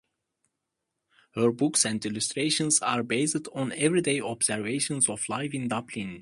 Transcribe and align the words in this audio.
Her 1.35 1.51
books 1.51 1.85
and 1.85 2.03
illustrations 2.03 2.79
are 2.79 3.03
based 3.03 3.47
on 3.53 3.71
everyday 3.73 4.19
observations 4.19 5.07
of 5.07 5.29
life 5.29 5.53
in 5.53 5.67
Dublin. 5.67 6.19